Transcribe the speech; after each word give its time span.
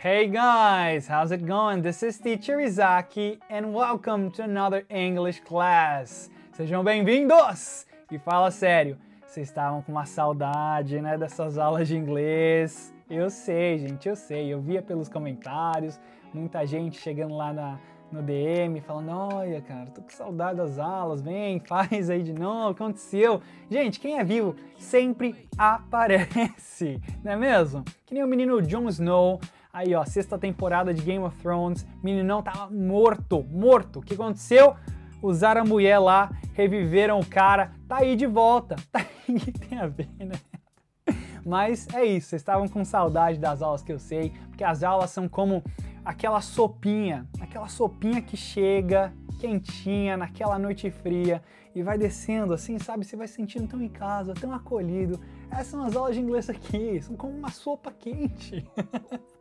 Hey 0.00 0.28
guys, 0.28 1.08
how's 1.08 1.32
it 1.32 1.44
going? 1.44 1.82
This 1.82 2.04
is 2.04 2.20
Teacher 2.20 2.58
Izaki 2.58 3.40
and 3.50 3.74
welcome 3.74 4.30
to 4.30 4.44
another 4.44 4.84
English 4.88 5.40
class. 5.40 6.30
Sejam 6.52 6.84
bem-vindos! 6.84 7.84
E 8.08 8.16
fala 8.16 8.52
sério, 8.52 8.96
vocês 9.26 9.48
estavam 9.48 9.82
com 9.82 9.90
uma 9.90 10.06
saudade, 10.06 11.00
né, 11.00 11.18
dessas 11.18 11.58
aulas 11.58 11.88
de 11.88 11.96
inglês? 11.96 12.94
Eu 13.10 13.28
sei, 13.28 13.80
gente, 13.80 14.08
eu 14.08 14.14
sei. 14.14 14.46
Eu 14.46 14.60
via 14.60 14.80
pelos 14.80 15.08
comentários, 15.08 15.98
muita 16.32 16.64
gente 16.64 17.00
chegando 17.00 17.36
lá 17.36 17.52
na, 17.52 17.80
no 18.12 18.22
DM 18.22 18.80
falando: 18.80 19.10
Olha, 19.10 19.60
cara, 19.60 19.90
tô 19.90 20.00
com 20.00 20.10
saudade 20.10 20.58
das 20.58 20.78
aulas, 20.78 21.20
vem, 21.20 21.58
faz 21.66 22.08
aí 22.08 22.22
de 22.22 22.32
novo, 22.32 22.68
aconteceu. 22.68 23.42
Gente, 23.68 23.98
quem 23.98 24.16
é 24.16 24.22
vivo 24.22 24.54
sempre 24.78 25.48
aparece, 25.58 27.00
não 27.24 27.32
é 27.32 27.36
mesmo? 27.36 27.84
Que 28.06 28.14
nem 28.14 28.22
o 28.22 28.28
menino 28.28 28.62
Jon 28.62 28.88
Snow 28.88 29.40
Aí, 29.78 29.94
ó, 29.94 30.04
sexta 30.04 30.36
temporada 30.36 30.92
de 30.92 31.00
Game 31.00 31.24
of 31.24 31.40
Thrones, 31.40 31.86
meninão 32.02 32.42
tava 32.42 32.68
morto, 32.68 33.44
morto. 33.44 34.00
O 34.00 34.02
que 34.02 34.14
aconteceu? 34.14 34.74
Usaram 35.22 35.60
a 35.60 35.64
mulher 35.64 36.00
lá, 36.00 36.32
reviveram 36.52 37.20
o 37.20 37.24
cara, 37.24 37.70
tá 37.86 37.98
aí 37.98 38.16
de 38.16 38.26
volta. 38.26 38.74
Tá 38.90 39.06
aí, 39.28 39.38
que 39.38 39.52
tem 39.52 39.78
a 39.78 39.86
ver, 39.86 40.08
né? 40.18 40.34
Mas 41.46 41.86
é 41.94 42.04
isso, 42.04 42.30
vocês 42.30 42.42
estavam 42.42 42.66
com 42.66 42.84
saudade 42.84 43.38
das 43.38 43.62
aulas 43.62 43.80
que 43.80 43.92
eu 43.92 44.00
sei, 44.00 44.32
porque 44.48 44.64
as 44.64 44.82
aulas 44.82 45.10
são 45.10 45.28
como 45.28 45.62
aquela 46.04 46.40
sopinha, 46.40 47.24
aquela 47.40 47.68
sopinha 47.68 48.20
que 48.20 48.36
chega 48.36 49.12
quentinha 49.38 50.16
naquela 50.16 50.58
noite 50.58 50.90
fria 50.90 51.40
e 51.72 51.84
vai 51.84 51.96
descendo 51.96 52.52
assim, 52.52 52.80
sabe? 52.80 53.04
Você 53.04 53.14
vai 53.14 53.28
se 53.28 53.34
sentindo 53.34 53.68
tão 53.68 53.80
em 53.80 53.88
casa, 53.88 54.34
tão 54.34 54.52
acolhido. 54.52 55.20
Essas 55.52 55.68
são 55.68 55.84
as 55.84 55.94
aulas 55.94 56.16
de 56.16 56.20
inglês 56.20 56.50
aqui, 56.50 57.00
são 57.00 57.14
como 57.14 57.32
uma 57.32 57.52
sopa 57.52 57.92
quente. 57.92 58.66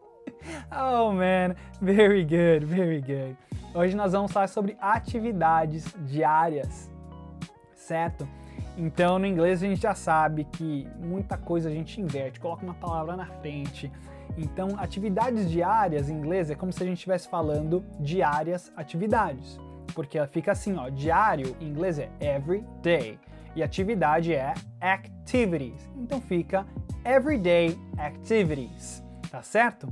Oh 0.71 1.11
man, 1.11 1.55
very 1.81 2.23
good, 2.23 2.65
very 2.65 3.01
good. 3.01 3.37
Hoje 3.73 3.95
nós 3.95 4.13
vamos 4.13 4.31
falar 4.31 4.47
sobre 4.47 4.75
atividades 4.79 5.95
diárias, 5.99 6.89
certo? 7.75 8.27
Então 8.77 9.17
no 9.17 9.25
inglês 9.25 9.63
a 9.63 9.67
gente 9.67 9.81
já 9.81 9.95
sabe 9.95 10.43
que 10.45 10.87
muita 10.99 11.37
coisa 11.37 11.69
a 11.69 11.71
gente 11.71 11.99
inverte, 11.99 12.39
coloca 12.39 12.63
uma 12.63 12.73
palavra 12.73 13.15
na 13.15 13.25
frente. 13.25 13.91
Então 14.37 14.69
atividades 14.77 15.49
diárias 15.49 16.09
em 16.09 16.13
inglês 16.13 16.49
é 16.49 16.55
como 16.55 16.71
se 16.71 16.83
a 16.83 16.85
gente 16.85 16.97
estivesse 16.97 17.27
falando 17.27 17.83
diárias 17.99 18.71
atividades, 18.75 19.59
porque 19.95 20.17
ela 20.17 20.27
fica 20.27 20.51
assim, 20.51 20.75
ó, 20.77 20.89
diário 20.89 21.55
em 21.59 21.67
inglês 21.67 21.97
é 21.97 22.09
every 22.19 22.63
day 22.81 23.19
e 23.55 23.63
atividade 23.63 24.33
é 24.33 24.53
activities. 24.79 25.89
Então 25.95 26.21
fica 26.21 26.65
everyday 27.03 27.77
activities, 27.97 29.03
tá 29.31 29.41
certo? 29.41 29.91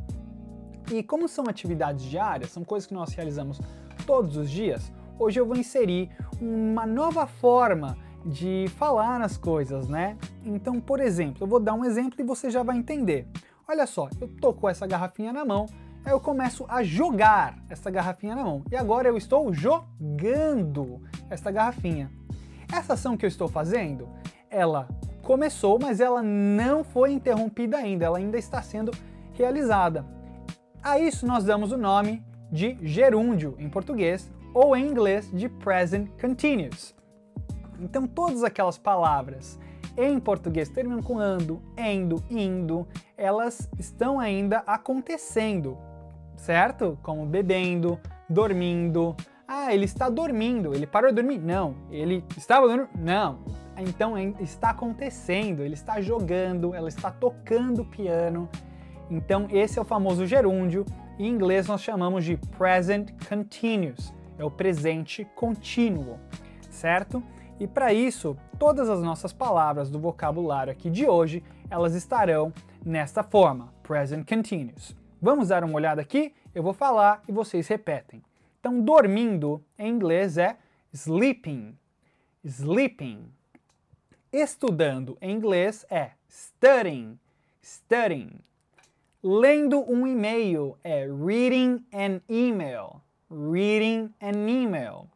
E 0.91 1.01
como 1.01 1.27
são 1.27 1.45
atividades 1.47 2.05
diárias, 2.05 2.51
são 2.51 2.63
coisas 2.63 2.87
que 2.87 2.93
nós 2.93 3.13
realizamos 3.13 3.59
todos 4.05 4.37
os 4.37 4.49
dias, 4.49 4.91
hoje 5.17 5.39
eu 5.39 5.45
vou 5.45 5.55
inserir 5.55 6.09
uma 6.39 6.85
nova 6.85 7.25
forma 7.25 7.97
de 8.25 8.65
falar 8.77 9.21
as 9.21 9.37
coisas, 9.37 9.87
né? 9.87 10.17
Então, 10.43 10.79
por 10.79 10.99
exemplo, 10.99 11.43
eu 11.43 11.47
vou 11.47 11.59
dar 11.59 11.73
um 11.73 11.85
exemplo 11.85 12.19
e 12.19 12.23
você 12.23 12.49
já 12.49 12.63
vai 12.63 12.77
entender. 12.77 13.27
Olha 13.67 13.87
só, 13.87 14.09
eu 14.19 14.27
tô 14.27 14.53
com 14.53 14.69
essa 14.69 14.85
garrafinha 14.85 15.33
na 15.33 15.43
mão, 15.43 15.65
aí 16.03 16.11
eu 16.11 16.19
começo 16.19 16.65
a 16.67 16.83
jogar 16.83 17.57
essa 17.69 17.89
garrafinha 17.89 18.35
na 18.35 18.43
mão. 18.43 18.63
E 18.71 18.75
agora 18.75 19.07
eu 19.07 19.17
estou 19.17 19.51
jogando 19.53 21.01
essa 21.29 21.51
garrafinha. 21.51 22.11
Essa 22.71 22.93
ação 22.93 23.17
que 23.17 23.25
eu 23.25 23.27
estou 23.27 23.47
fazendo, 23.47 24.07
ela 24.49 24.87
começou, 25.23 25.79
mas 25.79 25.99
ela 25.99 26.21
não 26.21 26.83
foi 26.83 27.11
interrompida 27.11 27.77
ainda, 27.77 28.05
ela 28.05 28.17
ainda 28.17 28.37
está 28.37 28.61
sendo 28.61 28.91
realizada. 29.33 30.14
A 30.85 30.99
isso 30.99 31.25
nós 31.25 31.43
damos 31.43 31.71
o 31.71 31.77
nome 31.77 32.23
de 32.51 32.77
gerúndio 32.83 33.55
em 33.57 33.67
português 33.67 34.31
ou 34.53 34.77
em 34.77 34.85
inglês 34.85 35.27
de 35.33 35.49
present 35.49 36.07
continuous. 36.21 36.93
Então 37.79 38.05
todas 38.05 38.43
aquelas 38.43 38.77
palavras 38.77 39.59
em 39.97 40.19
português 40.19 40.69
terminam 40.69 41.01
com 41.01 41.17
ando, 41.17 41.59
endo, 41.75 42.23
indo, 42.29 42.87
elas 43.17 43.67
estão 43.79 44.19
ainda 44.19 44.59
acontecendo, 44.67 45.75
certo? 46.35 46.99
Como 47.01 47.25
bebendo, 47.25 47.99
dormindo. 48.29 49.15
Ah, 49.47 49.73
ele 49.73 49.85
está 49.85 50.07
dormindo, 50.07 50.75
ele 50.75 50.85
parou 50.85 51.09
de 51.09 51.15
dormir? 51.15 51.39
Não. 51.39 51.73
Ele 51.89 52.23
estava 52.37 52.67
dormindo? 52.67 52.89
Não. 52.95 53.39
Então 53.75 54.15
está 54.39 54.69
acontecendo, 54.69 55.63
ele 55.63 55.73
está 55.73 55.99
jogando, 55.99 56.75
ela 56.75 56.89
está 56.89 57.09
tocando 57.09 57.83
piano, 57.83 58.47
então, 59.09 59.47
esse 59.51 59.77
é 59.77 59.81
o 59.81 59.85
famoso 59.85 60.25
gerúndio, 60.25 60.85
em 61.19 61.27
inglês 61.27 61.67
nós 61.67 61.81
chamamos 61.81 62.25
de 62.25 62.37
present 62.57 63.11
continuous, 63.27 64.13
é 64.37 64.43
o 64.43 64.51
presente 64.51 65.25
contínuo, 65.35 66.19
certo? 66.69 67.23
E 67.59 67.67
para 67.67 67.93
isso, 67.93 68.35
todas 68.59 68.89
as 68.89 69.01
nossas 69.01 69.31
palavras 69.31 69.89
do 69.89 69.99
vocabulário 69.99 70.71
aqui 70.71 70.89
de 70.89 71.07
hoje, 71.07 71.43
elas 71.69 71.95
estarão 71.95 72.51
nesta 72.85 73.23
forma, 73.23 73.73
present 73.81 74.27
continuous. 74.27 74.95
Vamos 75.21 75.47
dar 75.47 75.63
uma 75.63 75.75
olhada 75.75 76.01
aqui? 76.01 76.33
Eu 76.53 76.61
vou 76.61 76.73
falar 76.73 77.23
e 77.27 77.31
vocês 77.31 77.67
repetem. 77.67 78.21
Então, 78.59 78.81
dormindo 78.81 79.63
em 79.77 79.89
inglês 79.89 80.37
é 80.37 80.57
sleeping, 80.91 81.77
sleeping. 82.43 83.31
Estudando 84.33 85.17
em 85.21 85.33
inglês 85.33 85.85
é 85.89 86.11
studying, 86.29 87.17
studying. 87.63 88.39
Lendo 89.27 89.83
um 89.91 90.05
e-mail 90.05 90.77
é 90.83 91.07
reading 91.07 91.83
an 91.91 92.21
email. 92.29 93.01
Reading 93.27 94.13
an 94.21 94.47
email. 94.47 95.07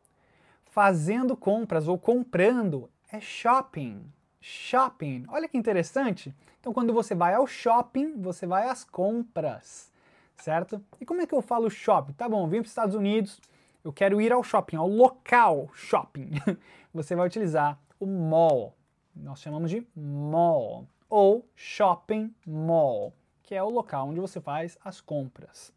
Fazendo 0.64 1.38
compras 1.38 1.88
ou 1.88 1.96
comprando 1.96 2.90
é 3.12 3.20
shopping. 3.20 4.12
Shopping. 4.42 5.25
Olha 5.28 5.47
que 5.47 5.59
interessante. 5.59 6.34
Então, 6.59 6.74
quando 6.74 6.92
você 6.92 7.14
vai 7.14 7.36
ao 7.36 7.46
shopping, 7.46 8.20
você 8.20 8.47
vai 8.47 8.68
às 8.68 8.84
compras, 8.84 9.92
certo? 10.38 10.84
E 11.00 11.06
como 11.06 11.22
é 11.22 11.28
que 11.28 11.36
eu 11.36 11.41
falo 11.44 11.70
shopping? 11.70 12.14
Tá 12.14 12.28
bom, 12.28 12.47
vim 12.47 12.58
para 12.58 12.66
os 12.66 12.72
Estados 12.72 12.96
Unidos, 12.96 13.40
eu 13.84 13.94
quero 13.94 14.20
ir 14.20 14.34
ao 14.34 14.41
shopping, 14.44 14.78
ao 14.78 14.88
local 14.88 15.70
shopping. 15.76 16.31
Você 16.96 17.16
vai 17.16 17.28
utilizar 17.28 17.80
o 18.00 18.08
mall. 18.08 18.76
Nós 19.16 19.40
chamamos 19.40 19.70
de 19.70 19.86
mall 19.96 20.88
ou 21.08 21.47
shopping 21.56 22.34
mall 22.44 23.14
que 23.49 23.55
é 23.55 23.63
o 23.63 23.69
local 23.69 24.09
onde 24.09 24.19
você 24.19 24.39
faz 24.39 24.77
as 24.85 25.01
compras. 25.01 25.73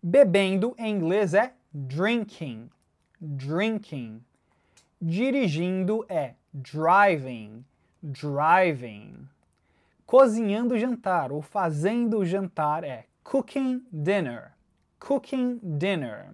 Bebendo 0.00 0.76
em 0.78 0.94
inglês 0.94 1.34
é 1.34 1.54
drinking, 1.74 2.70
drinking. 3.20 4.24
Dirigindo 5.02 6.06
é 6.08 6.36
driving, 6.54 7.64
driving. 8.00 9.28
Cozinhando 10.06 10.78
jantar 10.78 11.32
ou 11.32 11.42
fazendo 11.42 12.24
jantar 12.24 12.84
é 12.84 13.06
cooking 13.24 13.84
dinner, 13.92 14.52
cooking 15.00 15.58
dinner. 15.60 16.30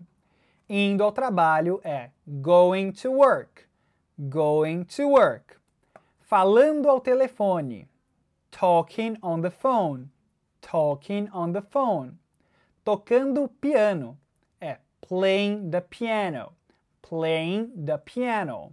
Indo 0.68 1.04
ao 1.04 1.10
trabalho 1.10 1.80
é 1.82 2.10
going 2.26 2.92
to 2.92 3.12
work, 3.12 3.64
going 4.18 4.84
to 4.84 5.08
work. 5.08 5.56
Falando 6.20 6.90
ao 6.90 7.00
telefone 7.00 7.88
talking 8.58 9.18
on 9.22 9.42
the 9.42 9.50
phone, 9.50 10.08
talking 10.62 11.28
on 11.30 11.52
the 11.52 11.60
phone. 11.60 12.18
Tocando 12.82 13.50
piano 13.60 14.16
é 14.58 14.78
playing 15.06 15.70
the 15.70 15.82
piano, 15.82 16.52
playing 17.02 17.70
the 17.84 17.98
piano. 17.98 18.72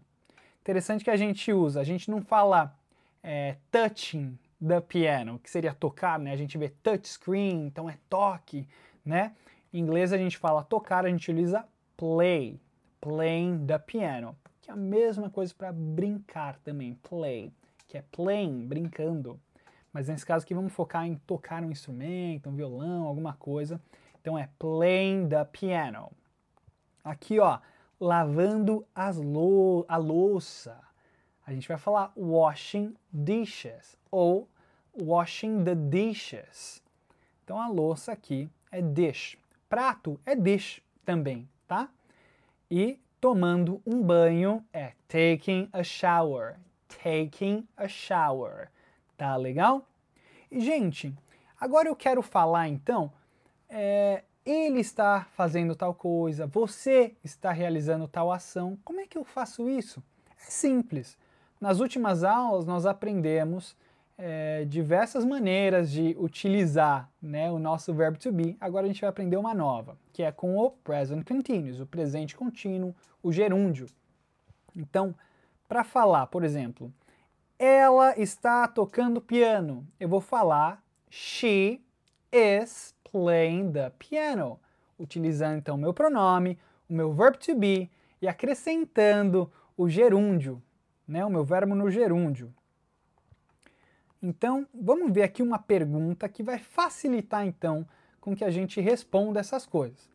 Interessante 0.62 1.04
que 1.04 1.10
a 1.10 1.18
gente 1.18 1.52
usa, 1.52 1.82
a 1.82 1.84
gente 1.84 2.10
não 2.10 2.22
fala 2.22 2.74
é, 3.22 3.58
touching 3.70 4.40
the 4.66 4.80
piano, 4.80 5.38
que 5.40 5.50
seria 5.50 5.74
tocar, 5.74 6.18
né? 6.18 6.32
A 6.32 6.38
gente 6.38 6.58
vê 6.58 6.70
touch 6.70 7.06
screen, 7.06 7.66
então 7.66 7.90
é 7.90 7.98
toque, 8.10 8.66
né? 9.04 9.34
Em 9.74 9.80
inglês 9.80 10.14
a 10.14 10.18
gente 10.18 10.38
fala 10.38 10.64
tocar, 10.64 11.06
a 11.06 11.10
gente 11.10 11.30
utiliza 11.30 11.68
play, 11.98 12.58
playing 13.02 13.66
the 13.66 13.78
piano, 13.80 14.34
que 14.62 14.70
é 14.70 14.74
a 14.74 14.78
mesma 14.78 15.30
coisa 15.30 15.54
para 15.54 15.74
brincar 15.74 16.58
também, 16.60 16.94
play, 17.04 17.52
que 17.90 17.98
é 17.98 18.04
playing, 18.14 18.66
brincando. 18.66 19.38
Mas 19.94 20.08
nesse 20.08 20.26
caso 20.26 20.44
aqui 20.44 20.56
vamos 20.56 20.74
focar 20.74 21.06
em 21.06 21.16
tocar 21.16 21.64
um 21.64 21.72
instrumento, 21.72 22.50
um 22.50 22.56
violão, 22.56 23.06
alguma 23.06 23.34
coisa. 23.34 23.80
Então 24.20 24.38
é 24.38 24.50
playing 24.58 25.30
the 25.30 25.46
piano. 25.46 26.12
Aqui, 27.04 27.40
ó, 27.40 27.60
lavando 28.00 28.86
as 28.96 29.18
lou 29.18 29.86
a 29.88 29.98
louça. 29.98 30.82
A 31.46 31.54
gente 31.54 31.68
vai 31.68 31.78
falar 31.78 32.12
washing 32.18 32.96
dishes 33.12 33.98
ou 34.10 34.50
washing 35.00 35.64
the 35.64 35.76
dishes. 35.76 36.82
Então 37.44 37.62
a 37.62 37.68
louça 37.68 38.12
aqui 38.12 38.50
é 38.72 38.82
dish. 38.82 39.38
Prato 39.70 40.20
é 40.26 40.36
dish 40.36 40.82
também, 41.06 41.48
tá? 41.68 41.90
E 42.72 43.00
tomando 43.20 43.82
um 43.86 44.02
banho 44.02 44.66
é 44.74 44.94
taking 45.08 45.70
a 45.72 45.84
shower. 45.84 46.56
Taking 46.88 47.68
a 47.76 47.88
shower. 47.88 48.72
Tá 49.24 49.38
legal? 49.38 49.88
E, 50.52 50.60
gente, 50.60 51.14
Agora 51.64 51.88
eu 51.88 51.96
quero 51.96 52.22
falar 52.22 52.68
então, 52.68 53.10
é, 53.70 54.24
ele 54.46 54.82
está 54.82 55.26
fazendo 55.32 55.74
tal 55.74 55.94
coisa, 55.94 56.46
você 56.46 57.16
está 57.24 57.54
realizando 57.54 58.06
tal 58.06 58.34
ação. 58.34 58.78
Como 58.84 59.00
é 59.00 59.08
que 59.08 59.18
eu 59.18 59.24
faço 59.24 59.70
isso? 59.70 60.04
É 60.38 60.52
simples. 60.52 61.18
Nas 61.62 61.80
últimas 61.80 62.22
aulas 62.22 62.66
nós 62.66 62.86
aprendemos 62.86 63.78
é, 64.18 64.66
diversas 64.66 65.24
maneiras 65.24 65.90
de 65.90 66.18
utilizar 66.20 67.10
né, 67.22 67.50
o 67.50 67.58
nosso 67.58 67.94
verbo 67.94 68.18
to 68.18 68.30
be. 68.30 68.58
Agora 68.60 68.84
a 68.84 68.90
gente 68.90 69.00
vai 69.00 69.10
aprender 69.10 69.38
uma 69.38 69.54
nova, 69.54 69.98
que 70.12 70.22
é 70.22 70.34
com 70.34 70.58
o 70.58 70.70
present 70.70 71.26
continuous, 71.26 71.80
o 71.80 71.86
presente 71.86 72.36
contínuo, 72.36 72.94
o 73.24 73.32
gerúndio. 73.32 73.88
Então, 74.76 75.16
para 75.66 75.86
falar, 75.86 76.28
por 76.28 76.44
exemplo, 76.44 76.94
ela 77.58 78.20
está 78.20 78.68
tocando 78.68 79.22
piano, 79.22 79.88
eu 80.00 80.10
vou 80.10 80.22
falar 80.22 80.84
she 81.10 81.82
is 82.32 82.96
playing 83.12 83.72
the 83.72 83.92
piano, 83.92 84.60
utilizando 84.98 85.58
então 85.58 85.76
o 85.76 85.78
meu 85.78 85.94
pronome, 85.94 86.58
o 86.90 86.94
meu 86.94 87.14
verbo 87.14 87.38
to 87.38 87.56
be 87.56 87.90
e 88.22 88.28
acrescentando 88.28 89.52
o 89.78 89.88
gerúndio, 89.88 90.62
né, 91.08 91.24
o 91.26 91.30
meu 91.30 91.44
verbo 91.44 91.76
no 91.76 91.90
gerúndio. 91.90 92.54
Então, 94.22 94.66
vamos 94.74 95.12
ver 95.12 95.24
aqui 95.24 95.44
uma 95.44 95.60
pergunta 95.60 96.30
que 96.30 96.42
vai 96.42 96.58
facilitar 96.58 97.46
então 97.46 97.86
com 98.22 98.34
que 98.34 98.46
a 98.46 98.50
gente 98.50 98.80
responda 98.80 99.42
essas 99.42 99.66
coisas, 99.66 100.10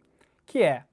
que 0.47 0.63
é 0.63 0.85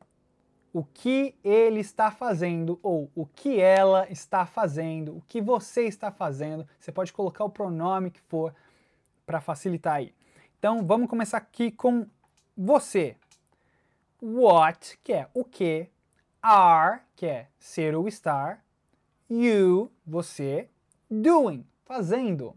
o 0.76 0.84
que 0.84 1.34
ele 1.42 1.80
está 1.80 2.12
fazendo 2.12 2.78
ou 2.84 3.10
o 3.16 3.26
que 3.26 3.62
ela 3.62 4.12
está 4.12 4.46
fazendo, 4.46 5.16
o 5.16 5.24
que 5.26 5.40
você 5.40 5.84
está 5.84 6.12
fazendo. 6.12 6.68
Você 6.78 6.92
pode 6.92 7.14
colocar 7.14 7.46
o 7.46 7.50
pronome 7.50 8.12
que 8.12 8.20
for 8.20 8.54
para 9.26 9.40
facilitar 9.40 9.94
aí. 9.94 10.14
Então, 10.60 10.86
vamos 10.86 11.10
começar 11.10 11.38
aqui 11.38 11.72
com 11.72 12.06
você. 12.58 13.16
What, 14.22 15.00
que 15.02 15.14
é 15.14 15.30
o 15.34 15.46
que, 15.46 15.88
are, 16.42 17.00
que 17.16 17.26
é 17.26 17.48
ser 17.58 17.96
ou 17.96 18.06
estar, 18.06 18.62
you, 19.30 19.90
você, 20.06 20.68
doing, 21.10 21.66
fazendo. 21.86 22.54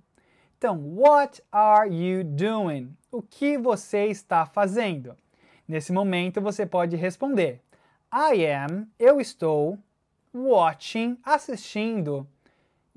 Então, 0.56 0.76
what 0.96 1.40
are 1.52 1.88
you 1.88 2.24
doing? 2.24 2.96
O 3.12 3.22
que 3.22 3.56
você 3.56 4.06
está 4.06 4.44
fazendo? 4.44 5.16
Nesse 5.68 5.92
momento 5.92 6.40
você 6.40 6.66
pode 6.66 6.96
responder: 6.96 7.62
I 8.12 8.46
am, 8.46 8.86
eu 8.98 9.20
estou 9.20 9.78
watching, 10.32 11.18
assistindo 11.22 12.26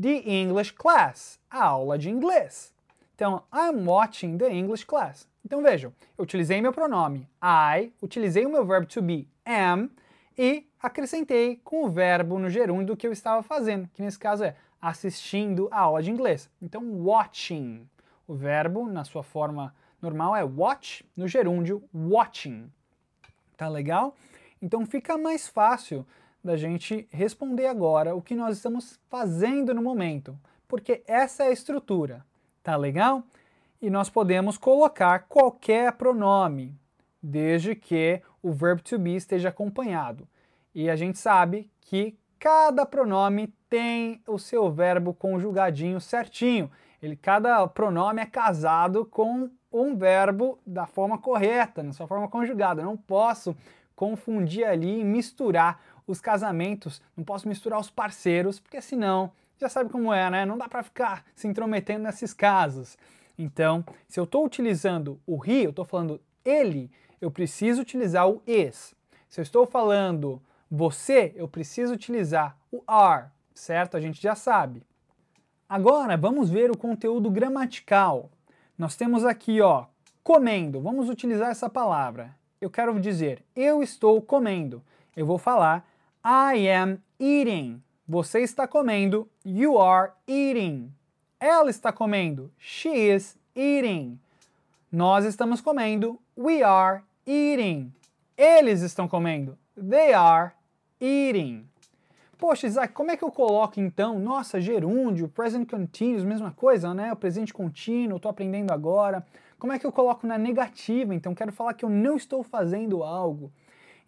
the 0.01 0.23
English 0.25 0.73
class, 0.73 1.37
a 1.49 1.65
aula 1.65 1.97
de 1.97 2.09
inglês. 2.09 2.73
Então, 3.13 3.43
I'm 3.53 3.85
watching 3.85 4.37
the 4.37 4.49
English 4.49 4.85
class. 4.85 5.27
Então 5.43 5.61
vejam, 5.61 5.93
eu 6.17 6.23
utilizei 6.23 6.61
meu 6.61 6.71
pronome 6.71 7.27
I, 7.43 7.91
utilizei 8.01 8.45
o 8.45 8.49
meu 8.49 8.65
verbo 8.65 8.87
to 8.87 9.01
be 9.01 9.27
am 9.45 9.89
e 10.37 10.65
acrescentei 10.81 11.59
com 11.63 11.83
o 11.83 11.89
verbo 11.89 12.39
no 12.39 12.49
gerúndio 12.49 12.95
que 12.95 13.05
eu 13.05 13.11
estava 13.11 13.43
fazendo, 13.43 13.89
que 13.93 14.01
nesse 14.01 14.17
caso 14.17 14.43
é 14.43 14.55
assistindo 14.81 15.67
a 15.71 15.81
aula 15.81 16.01
de 16.01 16.09
inglês. 16.09 16.49
Então, 16.61 16.83
watching. 17.03 17.87
O 18.27 18.33
verbo, 18.33 18.87
na 18.87 19.03
sua 19.03 19.23
forma 19.23 19.75
normal, 20.01 20.35
é 20.35 20.43
watch, 20.43 21.05
no 21.17 21.27
gerúndio, 21.27 21.83
watching. 21.93 22.71
Tá 23.57 23.67
legal? 23.67 24.15
Então, 24.61 24.85
fica 24.85 25.17
mais 25.17 25.47
fácil 25.47 26.05
da 26.43 26.57
gente 26.57 27.07
responder 27.11 27.67
agora 27.67 28.15
o 28.15 28.21
que 28.21 28.35
nós 28.35 28.57
estamos 28.57 28.99
fazendo 29.09 29.73
no 29.73 29.81
momento, 29.81 30.37
porque 30.67 31.03
essa 31.07 31.43
é 31.43 31.47
a 31.47 31.51
estrutura. 31.51 32.25
Tá 32.63 32.75
legal? 32.75 33.23
E 33.81 33.89
nós 33.89 34.09
podemos 34.09 34.57
colocar 34.57 35.25
qualquer 35.27 35.93
pronome, 35.93 36.75
desde 37.21 37.75
que 37.75 38.21
o 38.41 38.51
verbo 38.51 38.81
to 38.81 38.97
be 38.97 39.15
esteja 39.15 39.49
acompanhado. 39.49 40.27
E 40.73 40.89
a 40.89 40.95
gente 40.95 41.17
sabe 41.17 41.69
que 41.81 42.17
cada 42.39 42.85
pronome 42.85 43.53
tem 43.69 44.21
o 44.27 44.39
seu 44.39 44.71
verbo 44.71 45.13
conjugadinho 45.13 45.99
certinho. 45.99 46.71
Ele, 47.01 47.15
cada 47.15 47.67
pronome 47.67 48.21
é 48.21 48.25
casado 48.25 49.05
com 49.05 49.49
um 49.71 49.95
verbo 49.95 50.59
da 50.65 50.85
forma 50.85 51.17
correta, 51.17 51.81
na 51.81 51.93
sua 51.93 52.07
forma 52.07 52.27
conjugada. 52.27 52.81
Eu 52.81 52.85
não 52.85 52.97
posso 52.97 53.55
confundir 54.01 54.65
ali 54.65 55.01
e 55.01 55.03
misturar 55.03 55.79
os 56.07 56.19
casamentos, 56.19 56.99
não 57.15 57.23
posso 57.23 57.47
misturar 57.47 57.79
os 57.79 57.91
parceiros, 57.91 58.59
porque 58.59 58.81
senão 58.81 59.31
já 59.59 59.69
sabe 59.69 59.91
como 59.91 60.11
é, 60.11 60.27
né? 60.27 60.43
Não 60.43 60.57
dá 60.57 60.67
para 60.67 60.81
ficar 60.81 61.23
se 61.35 61.47
intrometendo 61.47 62.03
nesses 62.03 62.33
casos. 62.33 62.97
Então, 63.37 63.85
se 64.07 64.19
eu 64.19 64.23
estou 64.23 64.43
utilizando 64.43 65.19
o 65.27 65.45
he, 65.45 65.67
eu 65.67 65.69
estou 65.69 65.85
falando 65.85 66.19
ele, 66.43 66.89
eu 67.21 67.29
preciso 67.29 67.83
utilizar 67.83 68.27
o 68.27 68.41
is. 68.47 68.95
Se 69.29 69.39
eu 69.39 69.43
estou 69.43 69.67
falando 69.67 70.41
você, 70.69 71.31
eu 71.35 71.47
preciso 71.47 71.93
utilizar 71.93 72.57
o 72.71 72.83
are 72.87 73.27
certo? 73.53 73.95
A 73.95 74.01
gente 74.01 74.19
já 74.19 74.33
sabe. 74.33 74.81
Agora 75.69 76.17
vamos 76.17 76.49
ver 76.49 76.71
o 76.71 76.77
conteúdo 76.77 77.29
gramatical. 77.29 78.31
Nós 78.75 78.95
temos 78.95 79.23
aqui, 79.23 79.61
ó, 79.61 79.85
comendo. 80.23 80.81
Vamos 80.81 81.07
utilizar 81.07 81.51
essa 81.51 81.69
palavra. 81.69 82.35
Eu 82.61 82.69
quero 82.69 82.99
dizer, 82.99 83.43
eu 83.55 83.81
estou 83.81 84.21
comendo. 84.21 84.83
Eu 85.17 85.25
vou 85.25 85.39
falar 85.39 85.83
I 86.23 86.69
am 86.69 86.99
eating. 87.19 87.81
Você 88.07 88.41
está 88.41 88.67
comendo. 88.67 89.27
You 89.43 89.79
are 89.79 90.11
eating. 90.27 90.93
Ela 91.39 91.71
está 91.71 91.91
comendo. 91.91 92.51
She 92.59 92.87
is 92.87 93.35
eating. 93.55 94.19
Nós 94.91 95.25
estamos 95.25 95.59
comendo. 95.59 96.19
We 96.37 96.61
are 96.61 97.01
eating. 97.25 97.91
Eles 98.37 98.81
estão 98.81 99.07
comendo. 99.07 99.57
They 99.75 100.13
are 100.13 100.51
eating. 101.01 101.65
Poxa, 102.37 102.67
Isaac, 102.67 102.93
como 102.93 103.09
é 103.09 103.17
que 103.17 103.23
eu 103.23 103.31
coloco 103.31 103.79
então? 103.79 104.19
Nossa, 104.19 104.61
gerúndio, 104.61 105.27
present 105.27 105.67
continuous, 105.67 106.23
mesma 106.23 106.51
coisa, 106.51 106.93
né? 106.93 107.11
O 107.11 107.15
presente 107.15 107.53
contínuo, 107.53 108.17
estou 108.17 108.29
aprendendo 108.29 108.71
agora. 108.71 109.25
Como 109.61 109.73
é 109.73 109.77
que 109.77 109.85
eu 109.85 109.91
coloco 109.91 110.25
na 110.25 110.39
negativa? 110.39 111.13
Então, 111.13 111.35
quero 111.35 111.51
falar 111.51 111.75
que 111.75 111.85
eu 111.85 111.89
não 111.89 112.15
estou 112.15 112.41
fazendo 112.41 113.03
algo. 113.03 113.53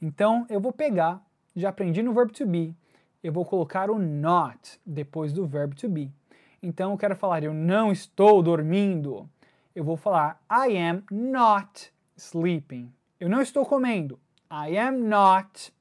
Então, 0.01 0.47
eu 0.49 0.59
vou 0.59 0.73
pegar, 0.73 1.23
já 1.55 1.69
aprendi 1.69 2.01
no 2.01 2.11
verbo 2.11 2.33
to 2.33 2.43
be, 2.43 2.75
eu 3.23 3.31
vou 3.31 3.45
colocar 3.45 3.91
o 3.91 3.99
not 3.99 4.79
depois 4.83 5.31
do 5.31 5.45
verbo 5.45 5.75
to 5.75 5.87
be. 5.87 6.11
Então, 6.59 6.89
eu 6.89 6.97
quero 6.97 7.15
falar 7.15 7.43
eu 7.43 7.53
não 7.53 7.91
estou 7.91 8.41
dormindo. 8.41 9.29
Eu 9.75 9.83
vou 9.83 9.95
falar 9.95 10.41
I 10.51 10.75
am 10.75 11.03
not 11.11 11.93
sleeping. 12.17 12.91
Eu 13.19 13.29
não 13.29 13.39
estou 13.39 13.63
comendo. 13.63 14.19
I 14.49 14.75
am 14.75 14.97
not 15.01 15.71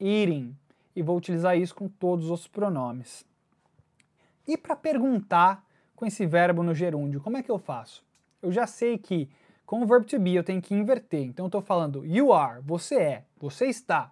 eating 0.00 0.56
e 0.96 1.02
vou 1.02 1.18
utilizar 1.18 1.54
isso 1.54 1.74
com 1.74 1.86
todos 1.86 2.30
os 2.30 2.48
pronomes. 2.48 3.26
E 4.46 4.56
para 4.56 4.74
perguntar 4.74 5.62
com 5.94 6.06
esse 6.06 6.24
verbo 6.24 6.62
no 6.62 6.74
gerúndio, 6.74 7.20
como 7.20 7.36
é 7.36 7.42
que 7.42 7.50
eu 7.50 7.58
faço? 7.58 8.07
Eu 8.42 8.52
já 8.52 8.66
sei 8.66 8.98
que 8.98 9.28
com 9.66 9.82
o 9.82 9.86
verbo 9.86 10.06
to 10.06 10.18
be 10.18 10.34
eu 10.34 10.44
tenho 10.44 10.62
que 10.62 10.74
inverter. 10.74 11.24
Então 11.24 11.44
eu 11.44 11.48
estou 11.48 11.62
falando 11.62 12.04
you 12.04 12.32
are, 12.32 12.60
você 12.62 12.96
é, 12.96 13.24
você 13.38 13.66
está. 13.66 14.10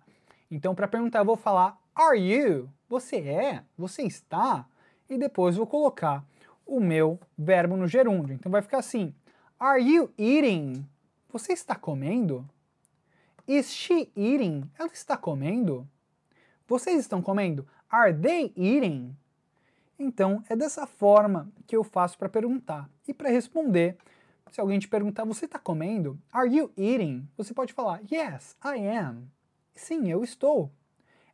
Então 0.50 0.74
para 0.74 0.88
perguntar 0.88 1.20
eu 1.20 1.24
vou 1.24 1.36
falar 1.36 1.80
are 1.94 2.18
you? 2.18 2.68
Você 2.88 3.16
é? 3.16 3.64
Você 3.76 4.02
está? 4.02 4.66
E 5.08 5.16
depois 5.16 5.56
vou 5.56 5.66
colocar 5.66 6.24
o 6.66 6.80
meu 6.80 7.18
verbo 7.38 7.76
no 7.76 7.86
gerúndio. 7.86 8.34
Então 8.34 8.50
vai 8.50 8.62
ficar 8.62 8.78
assim: 8.78 9.14
Are 9.58 9.82
you 9.82 10.10
eating? 10.18 10.86
Você 11.32 11.52
está 11.52 11.74
comendo? 11.74 12.48
Is 13.46 13.72
she 13.72 14.10
eating? 14.16 14.68
Ela 14.78 14.90
está 14.92 15.16
comendo? 15.16 15.88
Vocês 16.66 16.98
estão 16.98 17.22
comendo? 17.22 17.66
Are 17.88 18.12
they 18.12 18.52
eating? 18.56 19.16
Então, 19.98 20.42
é 20.48 20.56
dessa 20.56 20.86
forma 20.86 21.50
que 21.66 21.76
eu 21.76 21.84
faço 21.84 22.18
para 22.18 22.28
perguntar. 22.28 22.90
E 23.06 23.14
para 23.14 23.30
responder, 23.30 23.96
se 24.50 24.60
alguém 24.60 24.78
te 24.78 24.88
perguntar, 24.88 25.24
você 25.24 25.44
está 25.44 25.58
comendo? 25.58 26.18
Are 26.32 26.48
you 26.48 26.72
eating? 26.76 27.28
Você 27.36 27.52
pode 27.52 27.72
falar, 27.72 28.00
yes, 28.10 28.56
I 28.64 28.86
am. 28.88 29.28
Sim, 29.74 30.10
eu 30.10 30.24
estou. 30.24 30.70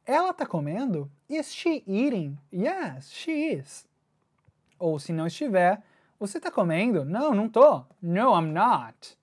Ela 0.04 0.30
está 0.30 0.44
comendo? 0.44 1.10
Is 1.28 1.54
she 1.54 1.84
eating? 1.86 2.36
Yes, 2.52 3.12
she 3.12 3.52
is. 3.52 3.86
Ou 4.78 4.98
se 4.98 5.12
não 5.12 5.28
estiver, 5.28 5.80
você 6.18 6.38
está 6.38 6.50
comendo? 6.50 7.04
Não, 7.04 7.32
não 7.34 7.48
tô. 7.48 7.84
No, 8.02 8.36
I'm 8.36 8.52
not. 8.52 9.16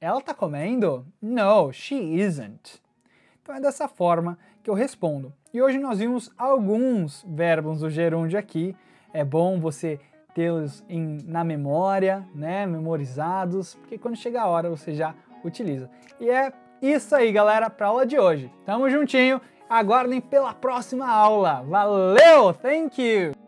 Ela 0.00 0.18
está 0.18 0.32
comendo? 0.34 1.06
No, 1.20 1.72
she 1.72 1.94
isn't. 1.94 2.82
Então 3.42 3.54
é 3.54 3.60
dessa 3.60 3.86
forma 3.86 4.38
que 4.62 4.70
eu 4.70 4.74
respondo. 4.74 5.32
E 5.52 5.60
hoje 5.60 5.78
nós 5.78 5.98
vimos 5.98 6.30
alguns 6.38 7.24
verbos 7.28 7.80
do 7.80 7.90
gerúndio 7.90 8.38
aqui. 8.38 8.74
É 9.12 9.24
bom 9.24 9.60
você 9.60 10.00
tê-los 10.34 10.84
na 11.24 11.44
memória, 11.44 12.26
né, 12.34 12.66
memorizados, 12.66 13.74
porque 13.74 13.98
quando 13.98 14.16
chega 14.16 14.42
a 14.42 14.46
hora 14.46 14.70
você 14.70 14.94
já 14.94 15.14
utiliza. 15.44 15.90
E 16.20 16.30
é 16.30 16.52
isso 16.80 17.14
aí, 17.14 17.30
galera, 17.32 17.70
para 17.70 17.86
aula 17.86 18.06
de 18.06 18.18
hoje. 18.18 18.52
Tamo 18.64 18.90
juntinho. 18.90 19.40
Aguardem 19.68 20.20
pela 20.20 20.52
próxima 20.52 21.08
aula. 21.08 21.62
Valeu! 21.62 22.52
Thank 22.52 23.00
you! 23.00 23.41